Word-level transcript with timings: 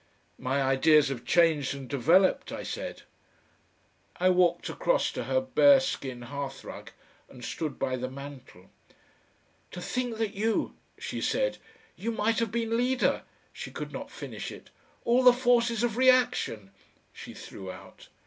"My 0.39 0.63
ideas 0.63 1.09
have 1.09 1.25
changed 1.25 1.75
and 1.75 1.87
developed," 1.87 2.51
I 2.51 2.63
said. 2.63 3.03
I 4.19 4.31
walked 4.31 4.67
across 4.67 5.11
to 5.11 5.25
her 5.25 5.39
bearskin 5.39 6.23
hearthrug, 6.23 6.89
and 7.29 7.45
stood 7.45 7.77
by 7.77 7.97
the 7.97 8.09
mantel. 8.09 8.71
"To 9.69 9.79
think 9.79 10.17
that 10.17 10.33
you," 10.33 10.75
she 10.97 11.21
said; 11.21 11.59
"you 11.95 12.09
who 12.09 12.17
might 12.17 12.39
have 12.39 12.51
been 12.51 12.77
leader" 12.77 13.21
She 13.53 13.69
could 13.69 13.91
not 13.91 14.09
finish 14.09 14.51
it. 14.51 14.71
"All 15.05 15.21
the 15.21 15.31
forces 15.33 15.83
of 15.83 15.97
reaction," 15.97 16.71
she 17.13 17.35
threw 17.35 17.71
out. 17.71 18.07